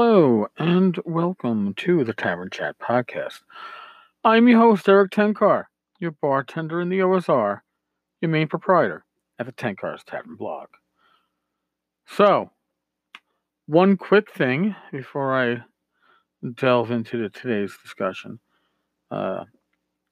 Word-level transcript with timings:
Hello 0.00 0.46
and 0.56 0.96
welcome 1.04 1.74
to 1.74 2.04
the 2.04 2.12
Tavern 2.12 2.50
Chat 2.52 2.78
podcast. 2.78 3.40
I'm 4.22 4.46
your 4.46 4.60
host, 4.60 4.88
Erik 4.88 5.10
Tenkar, 5.10 5.64
your 5.98 6.12
bartender 6.12 6.80
in 6.80 6.88
the 6.88 7.00
OSR, 7.00 7.62
your 8.20 8.28
main 8.30 8.46
proprietor 8.46 9.04
at 9.40 9.46
the 9.46 9.52
Tenkar's 9.52 10.04
Tavern 10.04 10.36
blog. 10.36 10.68
So, 12.06 12.52
one 13.66 13.96
quick 13.96 14.30
thing 14.30 14.76
before 14.92 15.36
I 15.36 15.64
delve 16.54 16.92
into 16.92 17.20
the, 17.20 17.28
today's 17.28 17.76
discussion. 17.82 18.38
Uh, 19.10 19.46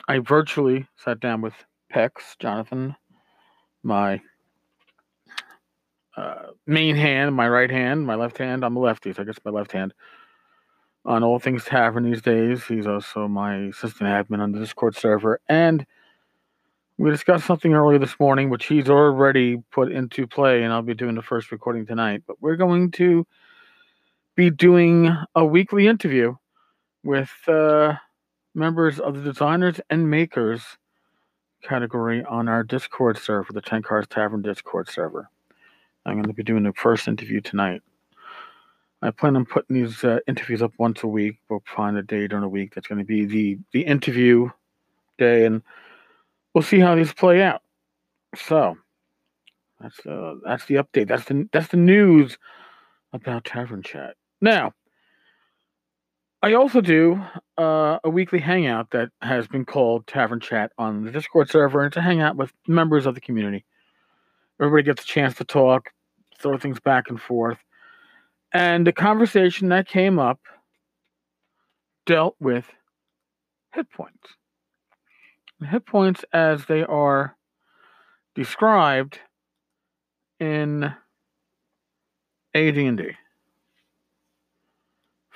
I 0.09 0.19
virtually 0.19 0.89
sat 0.97 1.21
down 1.21 1.43
with 1.43 1.55
Pex, 1.95 2.37
Jonathan, 2.41 2.97
my 3.85 4.21
main 6.67 6.97
hand, 6.97 7.35
my 7.35 7.49
right 7.49 7.71
hand, 7.71 8.07
my 8.07 8.15
left 8.15 8.39
hand. 8.39 8.65
I'm 8.65 8.77
a 8.77 8.81
lefty, 8.81 9.13
so 9.13 9.23
I 9.23 9.25
guess 9.25 9.39
my 9.45 9.51
left 9.51 9.73
hand. 9.73 9.95
On 11.05 11.23
all 11.23 11.39
things 11.39 11.65
tavern 11.65 12.03
these 12.11 12.23
days, 12.23 12.65
he's 12.65 12.87
also 12.87 13.29
my 13.29 13.57
assistant 13.67 14.11
admin 14.11 14.41
on 14.41 14.53
the 14.53 14.59
Discord 14.59 14.97
server. 14.97 15.41
And 15.49 15.87
we 16.99 17.11
discussed 17.11 17.47
something 17.47 17.75
earlier 17.75 17.99
this 17.99 18.19
morning, 18.19 18.51
which 18.51 18.67
he's 18.67 18.89
already 18.89 19.59
put 19.71 19.93
into 19.93 20.27
play, 20.27 20.63
and 20.63 20.73
I'll 20.73 20.83
be 20.83 20.95
doing 20.95 21.15
the 21.15 21.23
first 21.23 21.53
recording 21.53 21.87
tonight. 21.87 22.23
But 22.27 22.41
we're 22.41 22.57
going 22.57 22.91
to 22.93 23.27
be 24.35 24.51
doing 24.51 25.15
a 25.35 25.45
weekly 25.45 25.87
interview 25.87 26.35
with 27.05 27.31
uh, 27.47 27.95
members 28.55 28.99
of 28.99 29.15
the 29.15 29.33
designers 29.33 29.81
and 29.91 30.11
makers 30.11 30.63
category 31.63 32.25
on 32.25 32.49
our 32.49 32.63
Discord 32.63 33.19
server, 33.19 33.53
the 33.53 33.63
Tenkar's 33.63 34.07
Tavern 34.09 34.43
Discord 34.43 34.89
server. 34.89 35.31
I'm 36.07 36.15
going 36.15 36.25
to 36.27 36.33
be 36.33 36.45
doing 36.45 36.63
the 36.63 36.73
first 36.73 37.09
interview 37.09 37.41
tonight. 37.41 37.83
I 39.03 39.11
plan 39.11 39.37
on 39.37 39.45
putting 39.45 39.83
these 39.83 40.05
uh, 40.05 40.21
interviews 40.27 40.63
up 40.63 40.73
once 40.79 41.03
a 41.03 41.09
week. 41.09 41.37
We'll 41.51 41.63
find 41.67 41.97
a 41.97 42.03
day 42.03 42.29
during 42.29 42.43
the 42.43 42.49
week 42.49 42.75
that's 42.75 42.87
going 42.87 43.01
to 43.01 43.05
be 43.05 43.27
the 43.27 43.59
the 43.73 43.83
interview 43.83 44.49
day, 45.19 45.45
and 45.45 45.63
we'll 46.55 46.63
see 46.63 46.79
how 46.79 46.95
these 46.95 47.13
play 47.13 47.43
out. 47.43 47.63
So 48.37 48.79
that's 49.81 49.99
uh, 50.07 50.37
that's 50.45 50.65
the 50.67 50.77
update. 50.77 51.09
That's 51.09 51.25
the 51.25 51.49
that's 51.53 51.69
the 51.69 51.77
news 51.77 52.39
about 53.13 53.45
Tavern 53.45 53.83
Chat. 53.83 54.15
Now, 54.41 54.73
I 56.43 56.55
also 56.55 56.81
do 56.81 57.21
uh, 57.59 57.99
a 58.05 58.11
weekly 58.11 58.39
hangout 58.39 58.91
that 58.93 59.11
has 59.23 59.49
been 59.49 59.65
called 59.65 60.07
Tavern 60.07 60.41
Chat 60.41 60.73
on 60.79 61.05
the 61.05 61.11
Discord 61.11 61.51
server, 61.51 61.81
and 61.81 61.89
it's 61.89 61.97
a 61.97 62.03
hangout 62.03 62.37
with 62.37 62.53
members 62.69 63.07
of 63.07 63.15
the 63.15 63.21
community. 63.21 63.65
Everybody 64.61 64.85
gets 64.85 65.03
a 65.03 65.07
chance 65.07 65.35
to 65.37 65.45
talk, 65.45 65.91
throw 66.37 66.59
things 66.59 66.81
back 66.81 67.09
and 67.09 67.21
forth. 67.21 67.59
And 68.53 68.87
the 68.87 68.93
conversation 68.93 69.69
that 69.71 69.89
came 69.89 70.19
up 70.19 70.41
dealt 72.07 72.37
with 72.41 72.67
hit 73.75 73.91
points. 73.91 74.35
hit 75.69 75.85
points 75.85 76.25
as 76.33 76.65
they 76.67 76.83
are 76.83 77.37
described 78.35 79.19
in 80.39 80.93
AD&D 82.55 83.13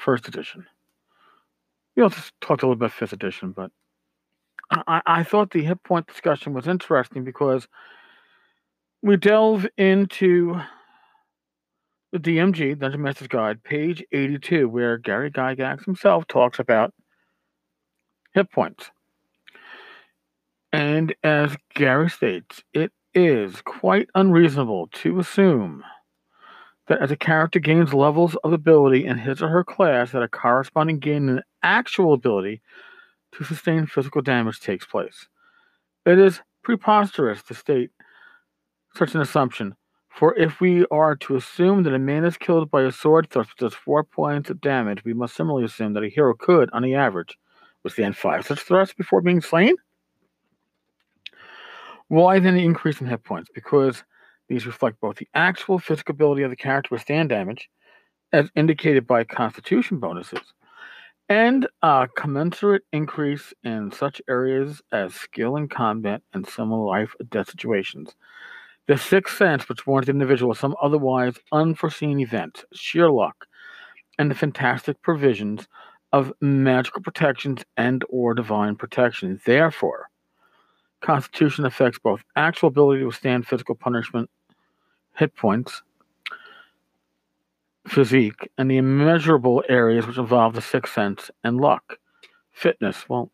first 0.00 0.26
edition. 0.26 0.66
We 1.94 2.02
also 2.02 2.22
talked 2.40 2.62
a 2.62 2.66
little 2.66 2.78
bit 2.78 2.92
fifth 2.92 3.12
edition, 3.12 3.52
but 3.52 3.70
I, 4.70 5.02
I 5.06 5.22
thought 5.22 5.50
the 5.50 5.62
hit 5.62 5.82
point 5.82 6.06
discussion 6.06 6.54
was 6.54 6.66
interesting 6.66 7.24
because 7.24 7.68
we 9.02 9.16
delve 9.16 9.66
into 9.76 10.60
the 12.12 12.18
DMG, 12.18 12.78
Dungeon 12.78 13.02
Master's 13.02 13.28
Guide, 13.28 13.62
page 13.62 14.02
82, 14.12 14.68
where 14.68 14.98
Gary 14.98 15.30
Gygax 15.30 15.84
himself 15.84 16.26
talks 16.26 16.58
about 16.58 16.92
hit 18.34 18.50
points. 18.50 18.90
And 20.72 21.14
as 21.22 21.56
Gary 21.74 22.10
states, 22.10 22.62
it 22.72 22.92
is 23.14 23.60
quite 23.62 24.08
unreasonable 24.14 24.88
to 24.88 25.18
assume 25.18 25.84
that 26.88 27.00
as 27.00 27.10
a 27.10 27.16
character 27.16 27.58
gains 27.58 27.94
levels 27.94 28.36
of 28.42 28.52
ability 28.52 29.04
in 29.06 29.18
his 29.18 29.42
or 29.42 29.48
her 29.48 29.64
class, 29.64 30.12
that 30.12 30.22
a 30.22 30.28
corresponding 30.28 30.98
gain 30.98 31.28
in 31.28 31.42
actual 31.62 32.12
ability 32.12 32.60
to 33.32 33.44
sustain 33.44 33.86
physical 33.86 34.22
damage 34.22 34.60
takes 34.60 34.84
place. 34.84 35.28
It 36.04 36.18
is 36.18 36.40
preposterous 36.64 37.42
to 37.44 37.54
state 37.54 37.90
such 38.96 39.14
an 39.14 39.20
assumption. 39.20 39.76
For 40.10 40.36
if 40.36 40.60
we 40.60 40.84
are 40.90 41.16
to 41.16 41.36
assume 41.36 41.84
that 41.84 41.94
a 41.94 41.98
man 41.98 42.24
is 42.24 42.36
killed 42.36 42.70
by 42.70 42.82
a 42.82 42.92
sword 42.92 43.30
thrust 43.30 43.50
which 43.50 43.58
does 43.58 43.74
four 43.74 44.04
points 44.04 44.50
of 44.50 44.60
damage, 44.60 45.04
we 45.04 45.14
must 45.14 45.34
similarly 45.34 45.64
assume 45.64 45.94
that 45.94 46.02
a 46.02 46.08
hero 46.08 46.34
could, 46.34 46.68
on 46.72 46.82
the 46.82 46.94
average, 46.94 47.38
withstand 47.84 48.16
five 48.16 48.44
such 48.44 48.60
thrusts 48.60 48.94
before 48.94 49.22
being 49.22 49.40
slain. 49.40 49.76
Why 52.08 52.40
then 52.40 52.54
the 52.56 52.64
increase 52.64 53.00
in 53.00 53.06
hit 53.06 53.22
points? 53.22 53.50
Because 53.54 54.02
these 54.48 54.66
reflect 54.66 55.00
both 55.00 55.16
the 55.16 55.28
actual 55.34 55.78
physical 55.78 56.12
ability 56.12 56.42
of 56.42 56.50
the 56.50 56.56
character 56.56 56.88
to 56.88 56.94
withstand 56.94 57.28
damage, 57.28 57.70
as 58.32 58.50
indicated 58.56 59.06
by 59.06 59.22
constitution 59.22 60.00
bonuses, 60.00 60.52
and 61.28 61.68
a 61.82 62.08
commensurate 62.16 62.82
increase 62.92 63.54
in 63.62 63.92
such 63.92 64.20
areas 64.28 64.82
as 64.92 65.14
skill 65.14 65.56
in 65.56 65.68
combat 65.68 66.20
and 66.34 66.46
similar 66.46 66.84
life 66.84 67.14
or 67.20 67.24
death 67.26 67.48
situations 67.48 68.16
the 68.90 68.98
sixth 68.98 69.36
sense, 69.36 69.68
which 69.68 69.86
warns 69.86 70.06
the 70.06 70.10
individual 70.10 70.50
of 70.50 70.58
some 70.58 70.74
otherwise 70.82 71.34
unforeseen 71.52 72.18
event, 72.18 72.64
sheer 72.72 73.08
luck, 73.08 73.46
and 74.18 74.28
the 74.28 74.34
fantastic 74.34 75.00
provisions 75.00 75.68
of 76.12 76.32
magical 76.40 77.00
protections 77.00 77.64
and 77.76 78.04
or 78.08 78.34
divine 78.34 78.74
protection. 78.74 79.40
Therefore, 79.46 80.10
Constitution 81.02 81.64
affects 81.64 82.00
both 82.00 82.24
actual 82.34 82.66
ability 82.66 83.02
to 83.02 83.06
withstand 83.06 83.46
physical 83.46 83.76
punishment, 83.76 84.28
hit 85.14 85.36
points, 85.36 85.82
physique, 87.86 88.50
and 88.58 88.68
the 88.68 88.78
immeasurable 88.78 89.62
areas 89.68 90.04
which 90.04 90.18
involve 90.18 90.54
the 90.54 90.60
sixth 90.60 90.92
sense 90.92 91.30
and 91.44 91.60
luck, 91.60 92.00
fitness. 92.50 93.08
Well, 93.08 93.30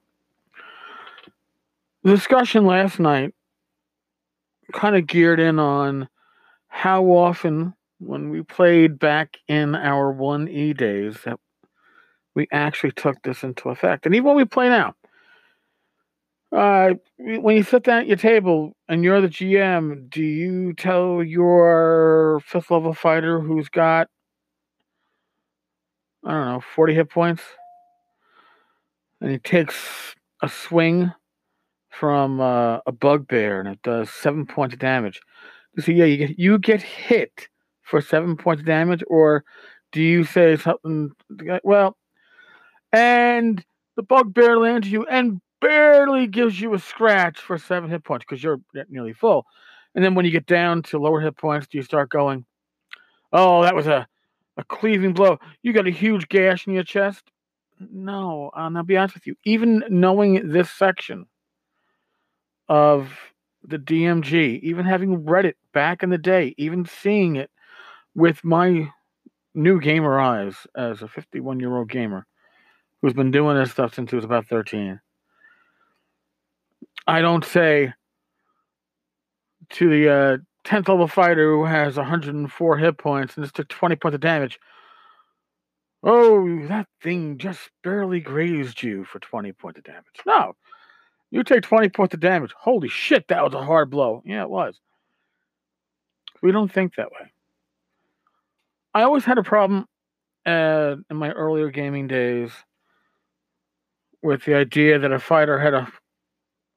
the 2.03 2.11
discussion 2.11 2.66
last 2.66 3.00
night 3.00 3.33
kind 4.72 4.97
of 4.97 5.06
geared 5.06 5.41
in 5.41 5.59
on 5.59 6.09
how 6.69 7.04
often 7.04 7.75
when 7.99 8.31
we 8.31 8.43
played 8.43 8.99
back 8.99 9.38
in 9.49 9.75
our 9.75 10.12
1E 10.12 10.77
days 10.77 11.16
that 11.25 11.38
we 12.34 12.47
actually 12.53 12.93
took 12.93 13.22
this 13.22 13.43
into 13.43 13.71
effect. 13.71 14.04
And 14.04 14.15
even 14.15 14.27
when 14.27 14.37
we 14.37 14.44
play 14.44 14.69
now, 14.69 14.94
uh, 16.53 16.94
when 17.19 17.56
you 17.56 17.62
sit 17.62 17.82
down 17.82 18.00
at 18.00 18.06
your 18.06 18.16
table 18.16 18.77
and 18.88 19.03
you're 19.03 19.21
the 19.21 19.28
GM, 19.28 20.09
do 20.10 20.22
you 20.22 20.75
tell 20.75 21.22
your 21.22 22.41
fifth 22.44 22.71
level 22.71 22.93
fighter 22.93 23.41
who's 23.41 23.69
got, 23.69 24.09
I 26.25 26.33
don't 26.33 26.47
know, 26.47 26.62
40 26.75 26.94
hit 26.94 27.10
points, 27.10 27.43
and 29.21 29.31
he 29.31 29.38
takes 29.38 30.15
a 30.43 30.48
swing 30.48 31.12
from 31.99 32.41
uh, 32.41 32.79
a 32.87 32.93
bugbear, 32.93 33.61
and 33.61 33.69
it 33.69 33.81
does 33.83 34.11
seven 34.11 34.47
points 34.47 34.75
of 34.75 34.81
damage. 34.81 35.21
So 35.79 35.93
yeah, 35.93 36.05
you 36.05 36.17
get 36.17 36.39
you 36.39 36.59
get 36.59 36.83
hit 36.83 37.48
for 37.83 38.01
seven 38.01 38.37
points 38.37 38.60
of 38.60 38.66
damage, 38.66 39.03
or 39.09 39.45
do 39.93 40.03
you 40.03 40.25
say 40.25 40.57
something? 40.57 41.10
Well, 41.63 41.97
and 42.93 43.65
the 43.97 44.03
bugbear 44.03 44.59
lands 44.59 44.91
you 44.91 45.07
and 45.07 45.41
barely 45.60 46.27
gives 46.27 46.60
you 46.60 46.75
a 46.75 46.78
scratch 46.78 47.39
for 47.39 47.59
seven 47.59 47.91
hit 47.91 48.04
points 48.04 48.25
because 48.28 48.42
you're 48.42 48.60
nearly 48.89 49.13
full. 49.13 49.47
And 49.95 50.04
then 50.04 50.15
when 50.15 50.25
you 50.27 50.31
get 50.31 50.47
down 50.47 50.83
to 50.84 50.99
lower 50.99 51.21
hit 51.21 51.37
points, 51.37 51.66
do 51.66 51.78
you 51.78 51.83
start 51.83 52.10
going, 52.10 52.45
"Oh, 53.33 53.63
that 53.63 53.75
was 53.75 53.87
a 53.87 54.07
a 54.59 54.65
cleaving 54.65 55.13
blow. 55.13 55.39
You 55.63 55.72
got 55.72 55.87
a 55.87 55.91
huge 55.91 56.28
gash 56.28 56.66
in 56.66 56.75
your 56.75 56.84
chest." 56.84 57.31
No, 57.78 58.51
I'll 58.54 58.83
be 58.84 58.97
honest 58.97 59.15
with 59.15 59.27
you. 59.27 59.34
Even 59.45 59.84
knowing 59.91 60.49
this 60.49 60.71
section, 60.71 61.27
of 62.68 63.10
the 63.63 63.78
DMG, 63.78 64.60
even 64.63 64.84
having 64.84 65.24
read 65.24 65.45
it 65.45 65.57
back 65.72 66.03
in 66.03 66.10
the 66.10 66.18
day, 66.18 66.54
even 66.57 66.84
seeing 66.84 67.36
it 67.36 67.51
with 68.15 68.45
my 68.45 68.91
new 69.54 69.80
gamer 69.80 70.18
eyes 70.21 70.66
as 70.77 71.03
a 71.03 71.09
51 71.09 71.60
year 71.60 71.77
old 71.77 71.91
gamer 71.91 72.27
who's 73.01 73.15
been 73.15 73.30
doing 73.30 73.57
this 73.57 73.72
stuff 73.72 73.95
since 73.95 74.10
he 74.10 74.16
was 74.16 74.24
about 74.24 74.47
13. 74.47 75.01
I 77.07 77.21
don't 77.21 77.45
say 77.45 77.92
to 79.71 79.89
the 79.89 80.13
uh, 80.13 80.36
10th 80.65 80.89
level 80.89 81.09
fighter 81.09 81.53
who 81.53 81.65
has 81.65 81.97
104 81.97 82.78
hit 82.78 82.98
points 82.98 83.36
and 83.36 83.45
just 83.45 83.54
took 83.54 83.68
20 83.68 83.97
points 83.97 84.15
of 84.15 84.21
damage. 84.21 84.59
Oh, 86.03 86.66
that 86.68 86.86
thing 87.03 87.39
just 87.39 87.71
barely 87.83 88.21
grazed 88.21 88.83
you 88.83 89.04
for 89.04 89.18
20 89.18 89.53
points 89.53 89.78
of 89.78 89.84
damage. 89.84 90.04
No, 90.27 90.54
you 91.31 91.43
take 91.43 91.63
20 91.63 91.89
points 91.91 92.15
of 92.15 92.21
damage. 92.21 92.53
Holy 92.59 92.89
shit, 92.89 93.28
that 93.28 93.45
was 93.45 93.55
a 93.55 93.65
hard 93.65 93.91
blow. 93.91 94.23
Yeah, 94.25 94.43
it 94.43 94.51
was. 94.51 94.81
We 96.43 96.53
don't 96.53 96.73
think 96.73 96.95
that 96.95 97.11
way. 97.11 97.33
I 98.95 99.03
always 99.03 99.25
had 99.25 99.39
a 99.39 99.43
problem 99.43 99.87
uh, 100.47 100.97
in 101.11 101.17
my 101.17 101.31
earlier 101.31 101.71
gaming 101.71 102.07
days 102.07 102.51
with 104.23 104.45
the 104.45 104.55
idea 104.55 104.99
that 104.99 105.13
a 105.13 105.19
fighter 105.19 105.59
had 105.59 105.75
a 105.75 105.89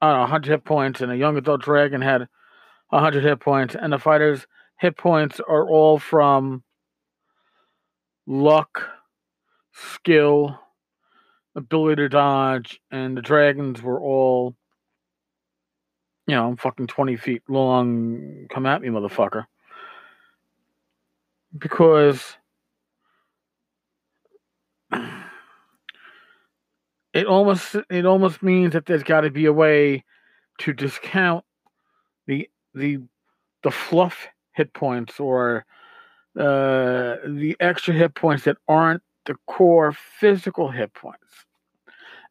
I 0.01 0.13
know, 0.13 0.19
100 0.21 0.49
hit 0.49 0.63
points 0.63 1.01
and 1.01 1.11
a 1.11 1.17
young 1.17 1.37
adult 1.37 1.61
dragon 1.61 2.01
had 2.01 2.27
100 2.89 3.23
hit 3.23 3.39
points, 3.39 3.75
and 3.75 3.91
the 3.91 3.99
fighter's 3.99 4.47
hit 4.79 4.97
points 4.97 5.39
are 5.41 5.67
all 5.67 5.99
from 5.99 6.63
luck, 8.25 8.89
skill, 9.73 10.59
ability 11.59 12.01
to 12.01 12.09
dodge, 12.09 12.81
and 12.91 13.15
the 13.15 13.21
dragons 13.21 13.81
were 13.81 13.99
all, 13.99 14.55
you 16.27 16.35
know, 16.35 16.47
I'm 16.47 16.57
fucking 16.57 16.87
20 16.87 17.15
feet 17.17 17.43
long. 17.47 18.47
Come 18.49 18.65
at 18.65 18.81
me, 18.81 18.89
motherfucker. 18.89 19.45
Because 21.57 22.37
it 27.13 27.25
almost 27.25 27.75
it 27.89 28.05
almost 28.05 28.43
means 28.43 28.73
that 28.73 28.85
there's 28.85 29.03
got 29.03 29.21
to 29.21 29.31
be 29.31 29.45
a 29.45 29.53
way 29.53 30.03
to 30.59 30.73
discount 30.73 31.43
the 32.27 32.49
the 32.73 32.99
the 33.63 33.71
fluff 33.71 34.27
hit 34.53 34.73
points 34.73 35.19
or 35.19 35.65
uh, 36.37 37.17
the 37.25 37.55
extra 37.59 37.93
hit 37.93 38.13
points 38.13 38.43
that 38.43 38.57
aren't 38.67 39.01
the 39.25 39.35
core 39.47 39.91
physical 39.91 40.69
hit 40.69 40.93
points. 40.93 41.45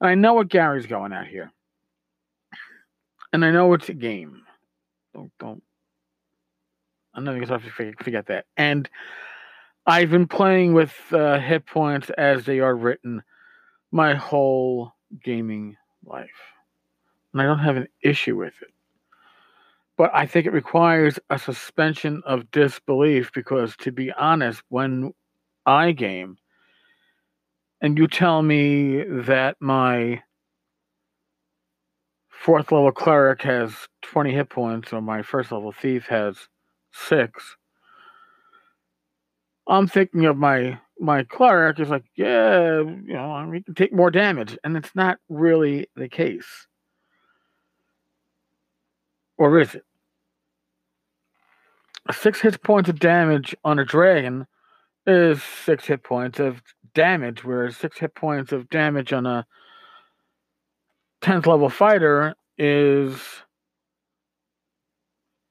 And 0.01 0.11
I 0.11 0.15
know 0.15 0.35
what 0.35 0.49
Gary's 0.49 0.87
going 0.87 1.13
at 1.13 1.27
here, 1.27 1.53
and 3.33 3.45
I 3.45 3.51
know 3.51 3.73
it's 3.75 3.89
a 3.89 3.95
game. 3.95 4.43
Don't 5.15 5.33
don't. 5.39 5.63
I'm 7.15 7.25
not 7.25 7.35
going 7.35 7.47
to 7.47 7.71
forget, 7.71 8.05
forget 8.05 8.27
that. 8.27 8.47
And 8.57 8.89
I've 9.87 10.11
been 10.11 10.29
playing 10.29 10.75
with 10.75 10.95
uh, 11.13 11.41
hit 11.41 11.67
points 11.67 12.11
as 12.11 12.45
they 12.45 12.61
are 12.61 12.77
written 12.77 13.23
my 13.91 14.15
whole 14.15 14.93
gaming 15.25 15.77
life. 16.05 16.29
And 17.33 17.43
I 17.43 17.47
don't 17.47 17.59
have 17.59 17.77
an 17.77 17.89
issue 18.03 18.37
with 18.37 18.55
it. 18.61 18.69
But 19.97 20.11
I 20.15 20.27
think 20.27 20.47
it 20.47 20.53
requires 20.53 21.19
a 21.29 21.39
suspension 21.39 22.23
of 22.25 22.51
disbelief 22.53 23.33
because, 23.33 23.77
to 23.79 23.91
be 23.91 24.13
honest, 24.13 24.63
when 24.69 25.13
I 25.67 25.93
game 25.93 26.39
and 27.81 27.97
you 27.99 28.07
tell 28.07 28.43
me 28.43 29.03
that 29.05 29.57
my 29.61 30.23
fourth 32.29 32.73
level 32.73 32.93
cleric 32.93 33.43
has 33.43 33.73
20 34.03 34.33
hit 34.33 34.51
points 34.51 34.93
or 34.93 35.01
my 35.01 35.23
first 35.23 35.53
level 35.53 35.73
thief 35.73 36.07
has 36.07 36.49
six, 36.93 37.57
I'm 39.67 39.87
thinking 39.87 40.25
of 40.25 40.37
my 40.37 40.79
my 41.01 41.23
cleric 41.23 41.79
is 41.79 41.91
like, 41.91 42.05
yeah, 42.17 42.79
you 42.81 43.13
know, 43.13 43.53
he 43.53 43.63
can 43.63 43.75
take 43.75 43.93
more 43.93 44.11
damage, 44.11 44.59
and 44.65 44.77
it's 44.77 44.95
not 44.95 45.19
really 45.29 45.87
the 45.95 46.09
case, 46.09 46.67
or 49.37 49.61
is 49.61 49.75
it? 49.77 49.85
Six 52.11 52.41
hit 52.41 52.63
points 52.63 52.89
of 52.89 52.99
damage 52.99 53.55
on 53.65 53.79
a 53.79 53.85
dragon 53.85 54.47
is 55.07 55.43
six 55.43 55.85
hit 55.87 56.03
points 56.03 56.41
of 56.41 56.63
damage, 56.99 57.45
whereas 57.45 57.77
six 57.77 57.99
hit 57.99 58.15
points 58.15 58.53
of 58.53 58.69
damage 58.69 59.13
on 59.13 59.25
a 59.25 59.47
tenth 61.21 61.47
level 61.47 61.71
fighter 61.71 62.35
is, 62.59 63.21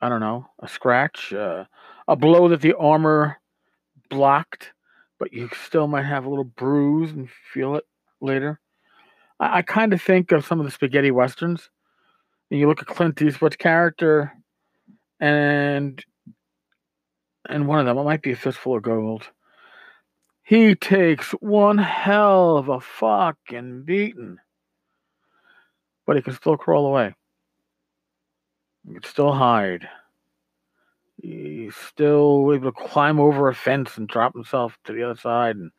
I 0.02 0.10
don't 0.10 0.20
know, 0.20 0.48
a 0.60 0.68
scratch, 0.68 1.34
uh, 1.34 1.66
a 2.08 2.16
blow 2.16 2.50
that 2.50 2.62
the 2.62 2.76
armor 2.78 3.40
blocked 4.10 4.74
but 5.20 5.34
you 5.34 5.50
still 5.66 5.88
might 5.88 6.06
have 6.06 6.26
a 6.26 6.30
little 6.30 6.44
bruise 6.44 7.12
and 7.12 7.30
feel 7.30 7.76
it 7.76 7.86
later. 8.22 8.60
I, 9.40 9.60
I 9.60 9.62
kind 9.62 9.94
of 9.94 10.02
think 10.02 10.32
of 10.32 10.46
some 10.46 10.60
of 10.60 10.66
the 10.66 10.72
spaghetti 10.72 11.12
westerns, 11.12 11.70
and 12.50 12.60
you 12.60 12.68
look 12.68 12.82
at 12.82 12.88
Clint 12.88 13.22
Eastwood's 13.22 13.56
character, 13.56 14.32
and 15.20 16.04
and 17.50 17.68
one 17.68 17.80
of 17.80 17.86
them, 17.86 17.98
it 17.98 18.04
might 18.04 18.22
be 18.22 18.34
a 18.34 18.36
fistful 18.36 18.76
of 18.76 18.84
gold. 18.84 19.30
He 20.48 20.76
takes 20.76 21.32
one 21.42 21.78
hell 21.78 22.56
of 22.56 22.70
a 22.70 22.80
fucking 22.80 23.84
beating, 23.84 24.38
but 26.06 26.16
he 26.16 26.22
can 26.22 26.36
still 26.36 26.56
crawl 26.56 26.86
away. 26.86 27.14
He 28.88 28.94
can 28.94 29.04
still 29.04 29.34
hide. 29.34 29.90
He's 31.22 31.76
still 31.76 32.50
able 32.54 32.72
to 32.72 32.88
climb 32.88 33.20
over 33.20 33.50
a 33.50 33.54
fence 33.54 33.98
and 33.98 34.08
drop 34.08 34.36
himself 34.36 34.78
to 34.86 34.94
the 34.94 35.04
other 35.04 35.20
side 35.20 35.58
and 35.58 35.70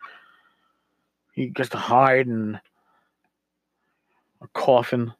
he 1.32 1.46
gets 1.46 1.70
to 1.70 1.78
hide 1.78 2.26
in 2.26 2.60
a 4.42 4.48
coffin. 4.48 5.14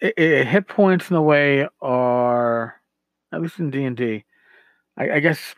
It, 0.00 0.14
it, 0.16 0.46
hit 0.48 0.66
points 0.66 1.10
in 1.10 1.16
a 1.16 1.22
way 1.22 1.68
are 1.80 2.80
at 3.32 3.42
least 3.42 3.58
in 3.58 3.70
d&d 3.70 4.24
I, 4.96 5.10
I 5.10 5.20
guess 5.20 5.54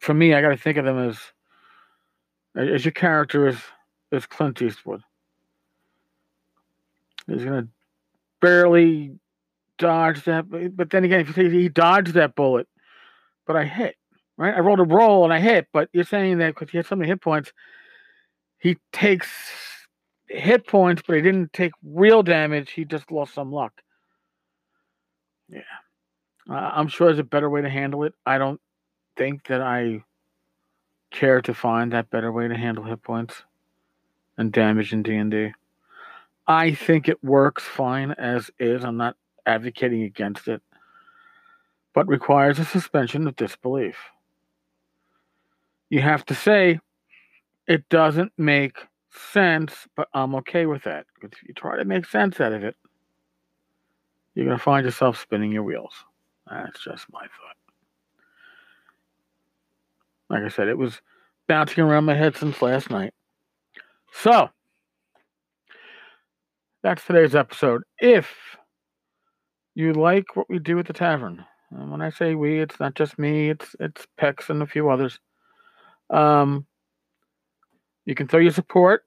for 0.00 0.14
me 0.14 0.34
i 0.34 0.40
gotta 0.40 0.56
think 0.56 0.78
of 0.78 0.84
them 0.84 0.98
as 0.98 1.18
as 2.56 2.84
your 2.84 2.92
character 2.92 3.48
is 3.48 3.58
is 4.12 4.26
clint 4.26 4.62
eastwood 4.62 5.02
he's 7.26 7.44
gonna 7.44 7.68
barely 8.40 9.12
dodge 9.78 10.24
that. 10.24 10.46
But 10.76 10.90
then 10.90 11.04
again, 11.04 11.20
if 11.20 11.28
you 11.28 11.34
say 11.34 11.50
he 11.50 11.68
dodged 11.68 12.14
that 12.14 12.34
bullet, 12.34 12.68
but 13.46 13.56
I 13.56 13.64
hit, 13.64 13.96
right? 14.36 14.54
I 14.54 14.60
rolled 14.60 14.80
a 14.80 14.84
roll 14.84 15.24
and 15.24 15.32
I 15.32 15.40
hit. 15.40 15.68
But 15.72 15.88
you're 15.92 16.04
saying 16.04 16.38
that 16.38 16.54
because 16.54 16.70
he 16.70 16.78
had 16.78 16.86
so 16.86 16.96
many 16.96 17.08
hit 17.08 17.20
points, 17.20 17.52
he 18.58 18.76
takes 18.92 19.28
hit 20.28 20.66
points, 20.66 21.02
but 21.06 21.16
he 21.16 21.22
didn't 21.22 21.52
take 21.52 21.72
real 21.84 22.22
damage. 22.22 22.72
He 22.72 22.84
just 22.84 23.10
lost 23.10 23.34
some 23.34 23.52
luck. 23.52 23.72
Yeah. 25.48 25.60
Uh, 26.48 26.54
I'm 26.54 26.88
sure 26.88 27.08
there's 27.08 27.18
a 27.18 27.24
better 27.24 27.50
way 27.50 27.62
to 27.62 27.68
handle 27.68 28.04
it. 28.04 28.14
I 28.24 28.38
don't 28.38 28.60
think 29.16 29.46
that 29.48 29.60
I 29.60 30.04
care 31.10 31.40
to 31.42 31.54
find 31.54 31.92
that 31.92 32.10
better 32.10 32.30
way 32.32 32.48
to 32.48 32.56
handle 32.56 32.84
hit 32.84 33.02
points 33.02 33.42
and 34.36 34.52
damage 34.52 34.92
in 34.92 35.02
D&D. 35.02 35.52
I 36.46 36.74
think 36.74 37.08
it 37.08 37.22
works 37.24 37.64
fine 37.64 38.12
as 38.12 38.50
is. 38.58 38.84
I'm 38.84 38.96
not 38.96 39.16
advocating 39.46 40.02
against 40.02 40.46
it, 40.48 40.62
but 41.94 42.06
requires 42.06 42.58
a 42.58 42.64
suspension 42.64 43.26
of 43.26 43.36
disbelief. 43.36 43.96
You 45.88 46.02
have 46.02 46.24
to 46.26 46.34
say, 46.34 46.80
it 47.66 47.88
doesn't 47.88 48.32
make 48.36 48.76
sense, 49.10 49.88
but 49.96 50.08
I'm 50.14 50.34
okay 50.36 50.66
with 50.66 50.84
that. 50.84 51.06
If 51.22 51.32
you 51.46 51.54
try 51.54 51.78
to 51.78 51.84
make 51.84 52.06
sense 52.06 52.40
out 52.40 52.52
of 52.52 52.62
it, 52.62 52.76
you're 54.34 54.46
going 54.46 54.58
to 54.58 54.62
find 54.62 54.84
yourself 54.84 55.20
spinning 55.20 55.50
your 55.50 55.62
wheels. 55.62 56.04
That's 56.50 56.82
just 56.82 57.06
my 57.12 57.20
thought. 57.20 57.56
Like 60.28 60.42
I 60.42 60.48
said, 60.48 60.68
it 60.68 60.78
was 60.78 61.00
bouncing 61.48 61.84
around 61.84 62.04
my 62.04 62.14
head 62.14 62.36
since 62.36 62.62
last 62.62 62.90
night. 62.90 63.14
So, 64.12 64.50
that's 66.82 67.04
today's 67.04 67.34
episode. 67.34 67.82
If 67.98 68.28
you 69.74 69.92
like 69.92 70.36
what 70.36 70.48
we 70.48 70.58
do 70.58 70.78
at 70.78 70.86
the 70.86 70.92
tavern, 70.92 71.44
and 71.70 71.90
when 71.90 72.00
I 72.00 72.10
say 72.10 72.34
we, 72.34 72.60
it's 72.60 72.80
not 72.80 72.94
just 72.94 73.18
me, 73.18 73.50
it's 73.50 73.74
it's 73.80 74.06
Pex 74.18 74.50
and 74.50 74.62
a 74.62 74.66
few 74.66 74.88
others. 74.88 75.18
Um, 76.10 76.66
you 78.04 78.14
can 78.14 78.28
throw 78.28 78.40
your 78.40 78.52
support 78.52 79.04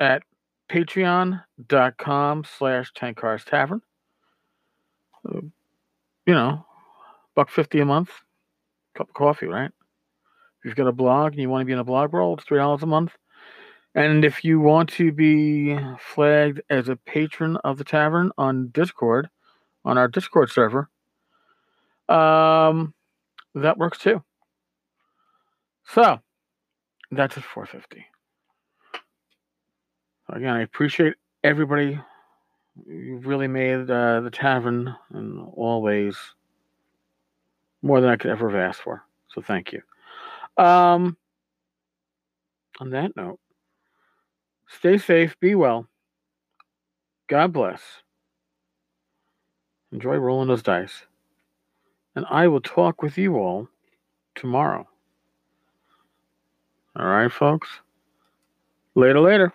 at 0.00 0.22
patreon.com 0.70 2.44
slash 2.58 2.92
tenkars 2.92 3.44
tavern. 3.44 3.80
You 6.26 6.34
know, 6.34 6.64
buck 7.34 7.50
fifty 7.50 7.80
a 7.80 7.84
month, 7.84 8.10
cup 8.94 9.08
of 9.08 9.14
coffee, 9.14 9.46
right? 9.46 9.70
If 9.70 10.64
you've 10.64 10.76
got 10.76 10.86
a 10.86 10.92
blog 10.92 11.32
and 11.32 11.40
you 11.40 11.50
want 11.50 11.62
to 11.62 11.66
be 11.66 11.72
in 11.72 11.78
a 11.78 11.84
blog 11.84 12.14
roll, 12.14 12.34
it's 12.34 12.44
three 12.44 12.58
dollars 12.58 12.82
a 12.82 12.86
month. 12.86 13.12
And 13.94 14.24
if 14.24 14.44
you 14.44 14.58
want 14.58 14.88
to 14.90 15.12
be 15.12 15.78
flagged 15.98 16.60
as 16.68 16.88
a 16.88 16.96
patron 16.96 17.56
of 17.58 17.78
the 17.78 17.84
tavern 17.84 18.32
on 18.36 18.68
Discord, 18.68 19.28
on 19.84 19.98
our 19.98 20.08
Discord 20.08 20.50
server, 20.50 20.88
um, 22.08 22.92
that 23.54 23.78
works 23.78 23.98
too. 23.98 24.22
So 25.86 26.18
that's 27.10 27.36
at 27.36 27.44
450. 27.44 28.04
Again, 30.30 30.56
I 30.56 30.62
appreciate 30.62 31.14
everybody. 31.44 32.00
You 32.86 33.18
really 33.24 33.48
made 33.48 33.90
uh, 33.90 34.20
the 34.20 34.30
tavern 34.32 34.94
in 35.14 35.38
all 35.56 35.82
ways 35.82 36.16
more 37.82 38.00
than 38.00 38.10
I 38.10 38.16
could 38.16 38.30
ever 38.30 38.50
have 38.50 38.58
asked 38.58 38.82
for. 38.82 39.04
So 39.28 39.40
thank 39.40 39.72
you. 39.72 39.82
Um, 40.62 41.16
on 42.80 42.90
that 42.90 43.16
note, 43.16 43.38
Stay 44.68 44.98
safe, 44.98 45.38
be 45.40 45.54
well. 45.54 45.86
God 47.28 47.52
bless. 47.52 47.80
Enjoy 49.92 50.16
rolling 50.16 50.48
those 50.48 50.62
dice. 50.62 51.06
And 52.16 52.26
I 52.30 52.48
will 52.48 52.60
talk 52.60 53.02
with 53.02 53.18
you 53.18 53.36
all 53.36 53.68
tomorrow. 54.34 54.86
All 56.96 57.06
right, 57.06 57.30
folks. 57.30 57.68
Later, 58.94 59.20
later. 59.20 59.52